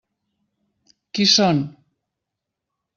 [1.13, 1.63] Qui són?